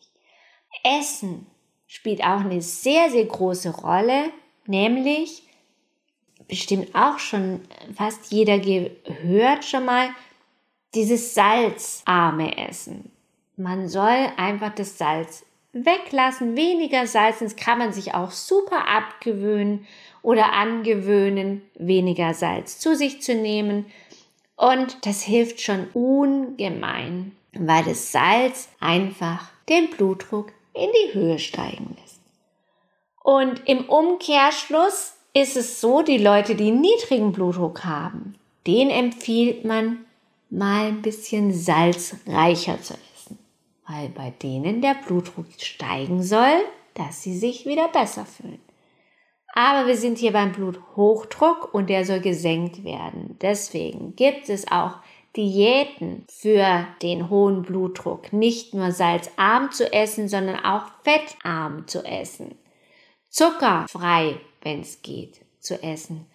Essen 0.84 1.48
spielt 1.88 2.22
auch 2.22 2.42
eine 2.42 2.62
sehr, 2.62 3.10
sehr 3.10 3.26
große 3.26 3.70
Rolle, 3.70 4.32
nämlich 4.66 5.44
bestimmt 6.48 6.94
auch 6.94 7.20
schon 7.20 7.62
fast 7.96 8.32
jeder 8.32 8.60
gehört 8.60 9.66
schon 9.66 9.86
mal, 9.86 10.10
dieses 10.94 11.34
salzarme 11.34 12.58
Essen. 12.58 13.12
Man 13.58 13.88
soll 13.88 14.28
einfach 14.38 14.74
das 14.74 14.98
Salz 14.98 15.46
weglassen, 15.74 16.56
weniger 16.56 17.08
Salz, 17.08 17.40
das 17.40 17.56
kann 17.56 17.78
man 17.78 17.94
sich 17.94 18.14
auch 18.14 18.32
super 18.32 18.88
abgewöhnen 18.88 19.86
oder 20.22 20.54
angewöhnen, 20.54 21.62
weniger 21.76 22.34
Salz 22.34 22.80
zu 22.80 22.96
sich 22.96 23.22
zu 23.22 23.36
nehmen. 23.36 23.86
Und 24.56 25.06
das 25.06 25.22
hilft 25.22 25.62
schon 25.62 25.88
ungemein, 25.94 27.36
weil 27.54 27.84
das 27.84 28.12
Salz 28.12 28.70
einfach 28.80 29.52
den 29.70 29.90
Blutdruck 29.90 30.52
in 30.78 30.90
die 30.92 31.14
Höhe 31.14 31.40
steigen 31.40 31.98
lässt. 32.00 32.22
Und 33.24 33.62
im 33.68 33.90
Umkehrschluss 33.90 35.16
ist 35.34 35.58
es 35.58 35.82
so, 35.82 36.02
die 36.02 36.18
Leute, 36.18 36.56
die 36.56 36.72
niedrigen 36.72 37.32
Blutdruck 37.32 37.84
haben, 37.84 38.36
den 38.66 38.90
empfiehlt 38.90 39.66
man 39.66 40.06
mal 40.50 40.88
ein 40.88 41.02
bisschen 41.02 41.54
salzreicher 41.54 42.82
zu 42.82 42.94
essen, 42.94 43.38
weil 43.88 44.10
bei 44.10 44.32
denen 44.42 44.82
der 44.82 44.96
Blutdruck 44.96 45.48
steigen 45.58 46.24
soll, 46.24 46.64
dass 46.94 47.22
sie 47.22 47.38
sich 47.38 47.66
wieder 47.66 47.88
besser 47.90 48.26
fühlen. 48.26 48.62
Aber 49.54 49.88
wir 49.88 49.98
sind 49.98 50.20
hier 50.20 50.34
beim 50.34 50.52
Bluthochdruck 50.52 51.74
und 51.74 51.90
der 51.90 52.06
soll 52.06 52.20
gesenkt 52.20 52.84
werden. 52.84 53.38
Deswegen 53.42 54.16
gibt 54.16 54.50
es 54.50 54.72
auch 54.72 54.98
Diäten 55.38 56.26
für 56.30 56.88
den 57.02 57.30
hohen 57.30 57.62
Blutdruck. 57.62 58.34
Nicht 58.34 58.74
nur 58.74 58.92
salzarm 58.92 59.72
zu 59.72 59.92
essen, 59.94 60.28
sondern 60.28 60.66
auch 60.66 60.84
fettarm 61.04 61.88
zu 61.88 62.04
essen. 62.04 62.58
Zuckerfrei, 63.30 64.42
wenn 64.62 64.82
es 64.82 65.02
geht, 65.02 65.42
zu 65.60 65.82
essen. 65.84 66.26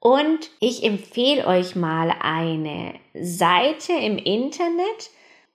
Und 0.00 0.50
ich 0.60 0.82
empfehle 0.82 1.46
euch 1.46 1.76
mal 1.76 2.14
eine 2.20 2.94
Seite 3.14 3.92
im 3.92 4.18
Internet, 4.18 5.10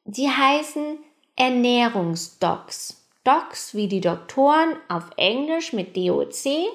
die 0.06 0.30
heißen 0.30 1.00
Ernährungsdocs. 1.36 3.02
Docs 3.26 3.74
wie 3.74 3.88
die 3.88 4.02
Doktoren 4.02 4.76
auf 4.88 5.10
Englisch 5.18 5.74
mit 5.74 5.98
DOC 5.98 6.70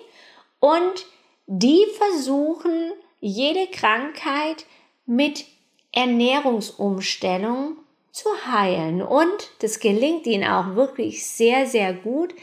und 0.58 1.06
die 1.46 1.86
versuchen 1.96 2.92
jede 3.20 3.68
Krankheit 3.68 4.66
mit 5.06 5.44
Ernährungsumstellung 5.92 7.76
zu 8.12 8.28
heilen. 8.46 9.02
Und 9.02 9.50
das 9.60 9.80
gelingt 9.80 10.26
ihnen 10.26 10.48
auch 10.48 10.74
wirklich 10.74 11.26
sehr, 11.26 11.66
sehr 11.66 11.92
gut, 11.92 12.34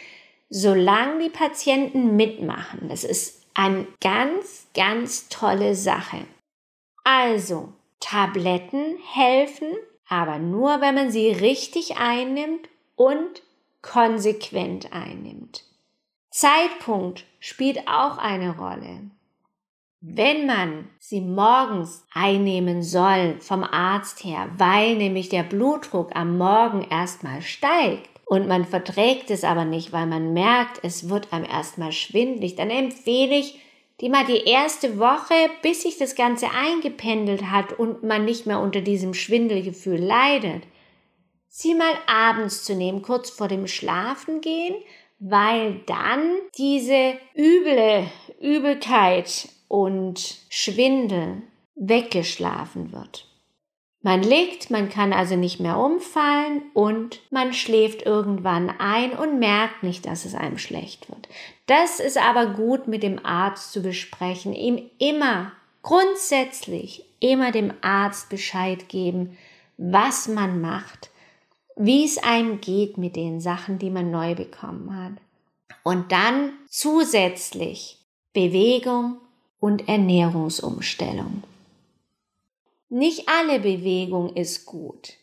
solange 0.50 1.24
die 1.26 1.30
Patienten 1.30 2.16
mitmachen. 2.16 2.90
Das 2.90 3.04
ist 3.04 3.46
eine 3.54 3.88
ganz, 4.02 4.68
ganz 4.74 5.30
tolle 5.30 5.76
Sache. 5.76 6.26
Also, 7.04 7.74
Tabletten 8.00 8.98
helfen, 9.14 9.74
aber 10.08 10.40
nur, 10.40 10.82
wenn 10.82 10.96
man 10.96 11.12
sie 11.12 11.30
richtig 11.30 11.98
einnimmt 11.98 12.70
und 12.96 13.42
konsequent 13.82 14.94
einnimmt. 14.94 15.64
Zeitpunkt 16.30 17.26
spielt 17.40 17.88
auch 17.88 18.18
eine 18.18 18.58
Rolle. 18.58 19.10
Wenn 20.00 20.46
man 20.46 20.90
sie 21.00 21.22
morgens 21.22 22.06
einnehmen 22.14 22.84
soll 22.84 23.38
vom 23.40 23.64
Arzt 23.64 24.24
her, 24.24 24.48
weil 24.58 24.96
nämlich 24.96 25.30
der 25.30 25.42
Blutdruck 25.42 26.16
am 26.16 26.38
Morgen 26.38 26.86
erstmal 26.88 27.42
steigt 27.42 28.08
und 28.26 28.48
man 28.48 28.66
verträgt 28.66 29.32
es 29.32 29.44
aber 29.44 29.66
nicht, 29.66 29.94
weil 29.94 30.06
man 30.06 30.34
merkt, 30.34 30.84
es 30.84 31.10
wird 31.10 31.34
einem 31.34 31.46
erstmal 31.46 31.92
schwindlig, 31.92 32.56
dann 32.56 32.70
empfehle 32.70 33.38
ich, 33.38 33.60
die 34.00 34.10
mal 34.10 34.26
die 34.26 34.44
erste 34.44 35.00
Woche, 35.00 35.34
bis 35.64 35.82
sich 35.82 35.98
das 35.98 36.14
Ganze 36.14 36.52
eingependelt 36.52 37.50
hat 37.50 37.74
und 37.74 38.04
man 38.04 38.26
nicht 38.26 38.46
mehr 38.46 38.60
unter 38.60 38.82
diesem 38.82 39.16
Schwindelgefühl 39.16 40.00
leidet, 40.00 40.62
sie 41.48 41.74
mal 41.74 41.96
abends 42.06 42.64
zu 42.64 42.76
nehmen, 42.76 43.02
kurz 43.02 43.32
vor 43.32 43.48
dem 43.48 43.66
Schlafengehen, 43.66 44.76
weil 45.18 45.82
dann 45.88 46.36
diese 46.56 47.16
üble 47.36 48.06
Übelkeit 48.40 49.50
und 49.68 50.38
Schwindel 50.50 51.42
weggeschlafen 51.76 52.92
wird. 52.92 53.28
Man 54.02 54.22
liegt, 54.22 54.70
man 54.70 54.90
kann 54.90 55.12
also 55.12 55.36
nicht 55.36 55.60
mehr 55.60 55.78
umfallen 55.78 56.62
und 56.74 57.20
man 57.32 57.52
schläft 57.52 58.04
irgendwann 58.04 58.70
ein 58.70 59.12
und 59.12 59.40
merkt 59.40 59.84
nicht, 59.84 60.06
dass 60.06 60.24
es 60.24 60.36
einem 60.36 60.58
schlecht 60.58 61.10
wird. 61.10 61.28
Das 61.66 62.00
ist 62.00 62.18
aber 62.18 62.54
gut 62.54 62.88
mit 62.88 63.04
dem 63.04 63.26
Arzt 63.26 63.74
zu 63.74 63.82
besprechen, 63.82 64.54
ihm 64.54 64.90
immer, 65.00 65.52
grundsätzlich, 65.82 67.04
immer 67.20 67.52
dem 67.52 67.74
Arzt 67.82 68.30
Bescheid 68.30 68.88
geben, 68.88 69.38
was 69.78 70.28
man 70.28 70.62
macht, 70.62 71.10
wie 71.76 72.06
es 72.06 72.18
einem 72.18 72.62
geht 72.62 72.98
mit 72.98 73.16
den 73.16 73.42
Sachen, 73.42 73.78
die 73.80 73.90
man 73.90 74.10
neu 74.10 74.36
bekommen 74.36 74.96
hat. 74.96 75.14
Und 75.84 76.12
dann 76.12 76.54
zusätzlich 76.70 78.00
Bewegung 78.32 79.18
und 79.60 79.88
Ernährungsumstellung. 79.88 81.44
Nicht 82.90 83.28
alle 83.28 83.60
Bewegung 83.60 84.36
ist 84.36 84.66
gut. 84.66 85.14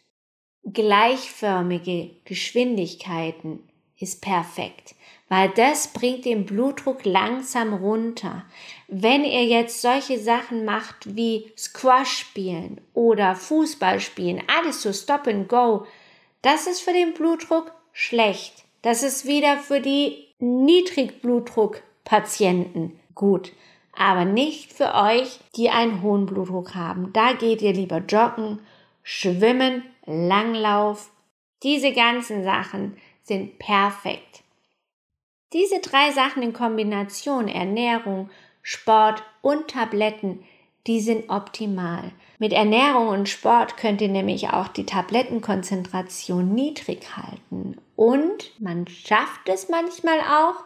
Gleichförmige 0.65 2.11
Geschwindigkeiten 2.25 3.61
ist 3.99 4.23
perfekt, 4.23 4.95
weil 5.29 5.49
das 5.51 5.93
bringt 5.93 6.25
den 6.25 6.47
Blutdruck 6.47 7.05
langsam 7.05 7.75
runter. 7.75 8.45
Wenn 8.89 9.25
ihr 9.25 9.45
jetzt 9.45 9.83
solche 9.83 10.19
Sachen 10.19 10.65
macht 10.65 11.17
wie 11.17 11.53
Squash 11.57 12.19
spielen 12.19 12.81
oder 12.93 13.37
Fußball 13.37 14.01
spielen, 14.01 14.43
alles 14.47 14.83
so 14.83 14.93
Stop 14.93 15.27
and 15.27 15.49
Go, 15.49 15.87
das 16.43 16.67
ist 16.67 16.81
für 16.81 16.93
den 16.93 17.15
Blutdruck 17.15 17.73
schlecht. 17.93 18.65
Das 18.83 19.03
ist 19.03 19.27
wieder 19.27 19.57
für 19.59 19.81
die 19.81 20.27
Niedrigblutdruckpatienten 20.41 23.01
gut, 23.15 23.53
aber 23.99 24.25
nicht 24.25 24.73
für 24.73 24.95
euch, 24.95 25.39
die 25.57 25.71
einen 25.71 26.03
hohen 26.03 26.27
Blutdruck 26.27 26.75
haben. 26.75 27.13
Da 27.13 27.33
geht 27.33 27.63
ihr 27.63 27.73
lieber 27.73 27.99
joggen, 27.99 28.61
schwimmen, 29.03 29.83
Langlauf. 30.07 31.11
Diese 31.63 31.93
ganzen 31.93 32.45
Sachen 32.45 32.97
sind 33.23 33.59
perfekt. 33.59 34.43
Diese 35.53 35.81
drei 35.81 36.11
Sachen 36.11 36.43
in 36.43 36.53
Kombination 36.53 37.49
Ernährung, 37.49 38.31
Sport 38.63 39.23
und 39.41 39.69
Tabletten 39.69 40.45
die 40.87 41.01
sind 41.01 41.31
optimal. 41.31 42.13
Mit 42.39 42.53
Ernährung 42.53 43.09
und 43.09 43.29
Sport 43.29 43.77
könnt 43.77 44.01
ihr 44.01 44.09
nämlich 44.09 44.51
auch 44.51 44.69
die 44.69 44.85
Tablettenkonzentration 44.85 46.55
niedrig 46.55 47.17
halten. 47.17 47.79
Und 47.97 48.61
man 48.61 48.87
schafft 48.87 49.49
es 49.49 49.69
manchmal 49.69 50.21
auch, 50.21 50.63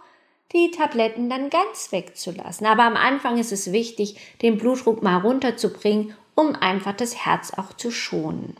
die 0.52 0.71
Tabletten 0.71 1.28
dann 1.28 1.50
ganz 1.50 1.93
wegzulassen. 1.93 2.67
Aber 2.67 2.85
am 2.85 2.97
Anfang 2.97 3.38
ist 3.38 3.52
es 3.52 3.73
wichtig, 3.73 4.19
den 4.43 4.59
Blutdruck 4.59 5.02
mal 5.02 5.19
runterzubringen, 5.19 6.15
um 6.34 6.54
einfach 6.54 6.95
das 6.95 7.25
Herz 7.25 7.52
auch 7.54 7.73
zu 7.75 7.91
schonen. 7.91 8.56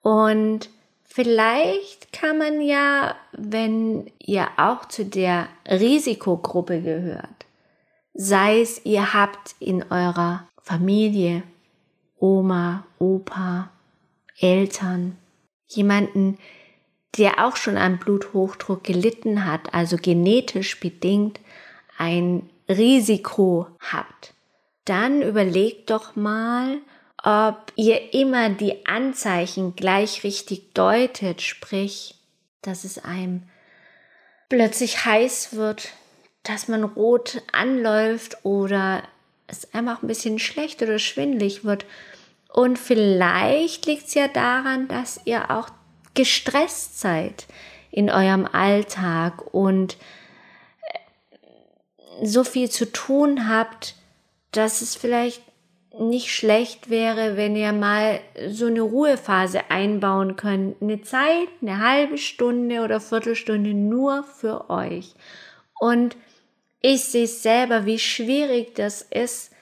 Und 0.00 0.68
vielleicht 1.04 2.12
kann 2.12 2.38
man 2.38 2.60
ja, 2.60 3.16
wenn 3.32 4.10
ihr 4.18 4.48
auch 4.58 4.86
zu 4.86 5.04
der 5.04 5.48
Risikogruppe 5.66 6.82
gehört, 6.82 7.46
sei 8.12 8.60
es 8.60 8.84
ihr 8.84 9.14
habt 9.14 9.56
in 9.58 9.82
eurer 9.90 10.46
Familie 10.62 11.42
Oma, 12.18 12.86
Opa, 12.98 13.70
Eltern, 14.38 15.18
jemanden, 15.66 16.38
der 17.18 17.44
auch 17.44 17.56
schon 17.56 17.76
an 17.76 17.98
Bluthochdruck 17.98 18.84
gelitten 18.84 19.44
hat, 19.44 19.72
also 19.72 19.96
genetisch 19.96 20.80
bedingt 20.80 21.40
ein 21.96 22.48
Risiko 22.68 23.68
habt, 23.80 24.34
dann 24.84 25.22
überlegt 25.22 25.90
doch 25.90 26.16
mal, 26.16 26.78
ob 27.22 27.72
ihr 27.76 28.12
immer 28.12 28.50
die 28.50 28.86
Anzeichen 28.86 29.76
gleich 29.76 30.24
richtig 30.24 30.74
deutet, 30.74 31.40
sprich, 31.40 32.16
dass 32.62 32.84
es 32.84 33.02
einem 33.02 33.44
plötzlich 34.48 35.04
heiß 35.04 35.56
wird, 35.56 35.88
dass 36.42 36.68
man 36.68 36.84
rot 36.84 37.42
anläuft 37.52 38.44
oder 38.44 39.02
es 39.46 39.72
einfach 39.72 40.02
ein 40.02 40.08
bisschen 40.08 40.38
schlecht 40.38 40.82
oder 40.82 40.98
schwindlig 40.98 41.64
wird. 41.64 41.86
Und 42.52 42.78
vielleicht 42.78 43.86
liegt 43.86 44.08
es 44.08 44.14
ja 44.14 44.28
daran, 44.28 44.86
dass 44.88 45.20
ihr 45.24 45.50
auch 45.50 45.70
gestresst 46.14 47.00
seid 47.00 47.46
in 47.90 48.10
eurem 48.10 48.46
Alltag 48.46 49.54
und 49.54 49.96
äh, 50.82 52.26
so 52.26 52.44
viel 52.44 52.70
zu 52.70 52.90
tun 52.90 53.48
habt, 53.48 53.94
dass 54.52 54.80
es 54.80 54.96
vielleicht 54.96 55.42
nicht 55.98 56.32
schlecht 56.32 56.90
wäre, 56.90 57.36
wenn 57.36 57.54
ihr 57.54 57.72
mal 57.72 58.20
so 58.48 58.66
eine 58.66 58.82
Ruhephase 58.82 59.70
einbauen 59.70 60.36
könnt. 60.36 60.82
Eine 60.82 61.02
Zeit, 61.02 61.48
eine 61.62 61.78
halbe 61.78 62.18
Stunde 62.18 62.80
oder 62.82 63.00
Viertelstunde 63.00 63.74
nur 63.74 64.24
für 64.24 64.70
euch. 64.70 65.14
Und 65.78 66.16
ich 66.80 67.04
sehe 67.04 67.26
selber, 67.26 67.86
wie 67.86 67.98
schwierig 67.98 68.74
das 68.74 69.02
ist, 69.02 69.52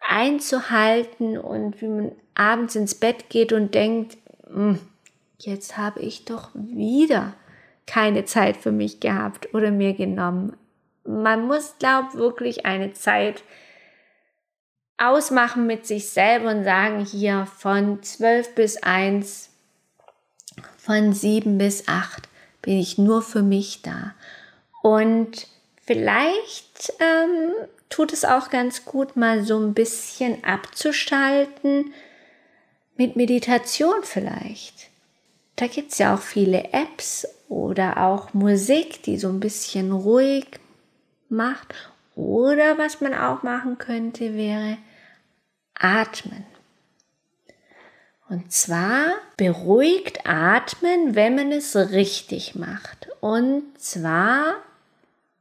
einzuhalten 0.00 1.38
und 1.38 1.80
wie 1.80 1.88
man 1.88 2.12
abends 2.34 2.76
ins 2.76 2.94
Bett 2.94 3.28
geht 3.28 3.52
und 3.52 3.74
denkt, 3.74 4.16
hm, 4.46 4.78
jetzt 5.38 5.76
habe 5.76 6.00
ich 6.00 6.24
doch 6.24 6.50
wieder 6.54 7.34
keine 7.86 8.24
Zeit 8.24 8.56
für 8.56 8.72
mich 8.72 9.00
gehabt 9.00 9.54
oder 9.54 9.70
mir 9.70 9.94
genommen. 9.94 10.56
Man 11.04 11.46
muss, 11.46 11.74
glaub, 11.78 12.14
wirklich 12.14 12.64
eine 12.64 12.92
Zeit 12.92 13.42
ausmachen 14.96 15.66
mit 15.66 15.86
sich 15.86 16.08
selber 16.08 16.50
und 16.50 16.64
sagen, 16.64 17.04
hier 17.04 17.46
von 17.46 18.02
12 18.02 18.54
bis 18.54 18.82
1, 18.82 19.50
von 20.78 21.12
7 21.12 21.58
bis 21.58 21.88
8 21.88 22.28
bin 22.62 22.78
ich 22.78 22.96
nur 22.96 23.20
für 23.20 23.42
mich 23.42 23.82
da. 23.82 24.14
Und 24.82 25.48
Vielleicht 25.86 26.94
ähm, 26.98 27.52
tut 27.90 28.12
es 28.12 28.24
auch 28.24 28.48
ganz 28.48 28.86
gut, 28.86 29.16
mal 29.16 29.44
so 29.44 29.58
ein 29.58 29.74
bisschen 29.74 30.42
abzuschalten 30.42 31.92
mit 32.96 33.16
Meditation 33.16 34.02
vielleicht. 34.02 34.88
Da 35.56 35.66
gibt 35.66 35.92
es 35.92 35.98
ja 35.98 36.14
auch 36.14 36.20
viele 36.20 36.72
Apps 36.72 37.26
oder 37.48 37.98
auch 37.98 38.34
Musik, 38.34 39.02
die 39.02 39.18
so 39.18 39.28
ein 39.28 39.40
bisschen 39.40 39.92
ruhig 39.92 40.46
macht. 41.28 41.74
Oder 42.16 42.78
was 42.78 43.00
man 43.00 43.14
auch 43.14 43.42
machen 43.42 43.78
könnte, 43.78 44.34
wäre 44.34 44.78
atmen. 45.74 46.44
Und 48.28 48.52
zwar 48.52 49.06
beruhigt 49.36 50.26
atmen, 50.26 51.14
wenn 51.14 51.36
man 51.36 51.52
es 51.52 51.76
richtig 51.76 52.54
macht. 52.54 53.08
Und 53.20 53.78
zwar 53.78 54.56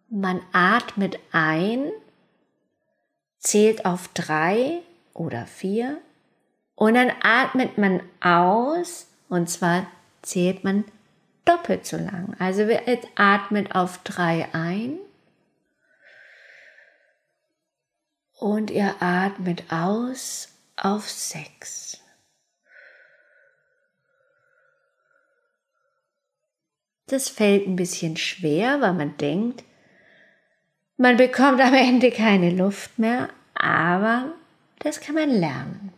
man 0.10 0.41
atmet 0.52 1.17
ein, 1.32 1.91
zählt 3.39 3.86
auf 3.86 4.10
drei 4.10 4.82
oder 5.13 5.47
vier 5.47 5.97
und 6.76 6.93
dann 6.93 7.12
atmet 7.21 7.80
man 7.80 8.02
aus 8.21 9.08
und 9.30 9.49
zwar 9.49 9.88
zählt 10.23 10.63
man 10.63 10.86
doppelt 11.45 11.86
so 11.86 11.97
lang. 11.97 12.36
Also 12.39 12.67
wir 12.67 12.81
atmet 13.15 13.75
auf 13.75 13.99
drei 14.03 14.47
ein 14.53 14.97
und 18.39 18.71
ihr 18.71 18.95
atmet 19.01 19.71
aus 19.71 20.49
auf 20.75 21.09
sechs. 21.09 21.99
Das 27.07 27.29
fällt 27.29 27.67
ein 27.67 27.75
bisschen 27.75 28.17
schwer, 28.17 28.81
weil 28.81 28.93
man 28.93 29.17
denkt, 29.17 29.63
man 30.97 31.17
bekommt 31.17 31.62
am 31.62 31.73
Ende 31.73 32.12
keine 32.12 32.49
Luft 32.49 32.97
mehr, 32.97 33.29
aber 33.53 34.33
das 34.79 35.01
kann 35.01 35.15
man 35.15 35.29
lernen. 35.29 35.93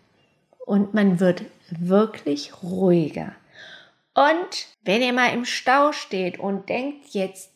Und 0.66 0.94
man 0.94 1.20
wird 1.20 1.46
wirklich 1.70 2.64
ruhiger. 2.64 3.36
Und 4.16 4.68
wenn 4.84 5.02
ihr 5.02 5.14
mal 5.14 5.34
im 5.34 5.46
Stau 5.46 5.92
steht 5.92 6.40
und 6.40 6.70
denkt, 6.70 7.10
jetzt 7.10 7.52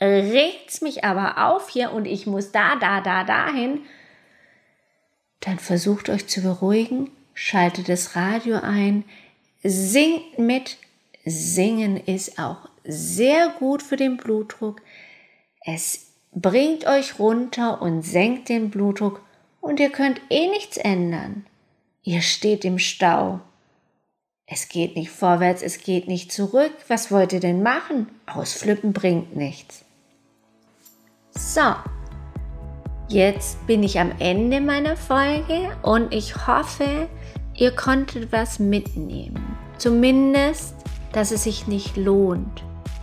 regt's 0.00 0.80
mich 0.80 1.04
aber 1.04 1.46
auf 1.46 1.68
hier 1.68 1.92
und 1.92 2.04
ich 2.04 2.26
muss 2.26 2.52
da, 2.52 2.76
da, 2.76 3.00
da, 3.00 3.24
dahin, 3.24 3.80
dann 5.40 5.58
versucht 5.58 6.10
euch 6.10 6.26
zu 6.26 6.42
beruhigen, 6.42 7.10
schaltet 7.32 7.88
das 7.88 8.16
Radio 8.16 8.56
ein, 8.56 9.04
singt 9.62 10.38
mit. 10.38 10.78
Singen 11.24 11.96
ist 11.96 12.38
auch 12.38 12.68
sehr 12.82 13.48
gut 13.58 13.82
für 13.82 13.96
den 13.96 14.18
Blutdruck. 14.18 14.82
Es 15.64 16.12
bringt 16.32 16.86
euch 16.86 17.18
runter 17.18 17.80
und 17.80 18.02
senkt 18.02 18.50
den 18.50 18.68
Blutdruck 18.68 19.22
und 19.60 19.80
ihr 19.80 19.90
könnt 19.90 20.20
eh 20.28 20.48
nichts 20.48 20.76
ändern. 20.76 21.46
Ihr 22.02 22.20
steht 22.20 22.64
im 22.66 22.78
Stau. 22.78 23.40
Es 24.46 24.68
geht 24.68 24.94
nicht 24.94 25.10
vorwärts, 25.10 25.62
es 25.62 25.78
geht 25.78 26.06
nicht 26.06 26.30
zurück. 26.30 26.72
Was 26.88 27.10
wollt 27.10 27.32
ihr 27.32 27.40
denn 27.40 27.62
machen? 27.62 28.08
Ausflippen 28.26 28.92
bringt 28.92 29.34
nichts. 29.34 29.86
So, 31.30 31.74
jetzt 33.08 33.66
bin 33.66 33.82
ich 33.82 33.98
am 33.98 34.12
Ende 34.18 34.60
meiner 34.60 34.96
Folge 34.98 35.74
und 35.80 36.12
ich 36.12 36.46
hoffe, 36.46 37.08
ihr 37.54 37.74
konntet 37.74 38.32
was 38.32 38.58
mitnehmen. 38.58 39.56
Zumindest, 39.78 40.74
dass 41.12 41.30
es 41.30 41.44
sich 41.44 41.66
nicht 41.66 41.96
lohnt, 41.96 42.62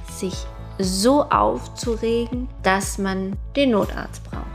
sich 0.10 0.46
so 0.78 1.24
aufzuregen, 1.24 2.50
dass 2.62 3.00
man 3.00 3.36
den 3.56 3.72
Notarzt 3.72 4.24
braucht. 4.26 4.46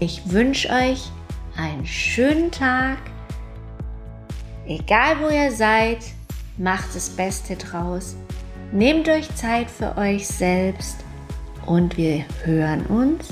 Ich 0.00 0.30
wünsche 0.30 0.68
euch 0.68 1.10
einen 1.56 1.86
schönen 1.86 2.50
Tag. 2.50 2.98
Egal 4.68 5.16
wo 5.20 5.28
ihr 5.30 5.50
seid, 5.50 6.00
macht 6.58 6.94
das 6.94 7.08
Beste 7.08 7.56
draus. 7.56 8.16
Nehmt 8.70 9.08
euch 9.08 9.34
Zeit 9.34 9.70
für 9.70 9.96
euch 9.96 10.28
selbst 10.28 10.96
und 11.64 11.96
wir 11.96 12.26
hören 12.44 12.84
uns 12.86 13.30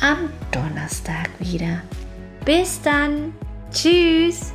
am 0.00 0.30
Donnerstag 0.52 1.28
wieder. 1.40 1.82
Bis 2.44 2.80
dann. 2.80 3.32
Tschüss. 3.72 4.52